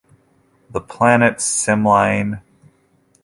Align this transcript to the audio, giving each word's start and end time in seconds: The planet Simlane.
The 0.71 0.81
planet 0.81 1.35
Simlane. 1.39 2.41